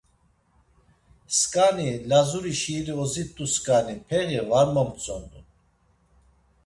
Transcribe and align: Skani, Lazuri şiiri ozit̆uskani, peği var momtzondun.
Skani, 1.39 1.89
Lazuri 2.09 2.53
şiiri 2.61 2.93
ozit̆uskani, 3.01 3.95
peği 4.07 4.41
var 4.49 4.67
momtzondun. 4.73 5.45